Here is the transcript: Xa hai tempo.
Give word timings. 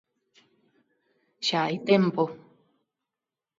Xa 1.47 1.59
hai 1.65 1.77
tempo. 1.89 2.23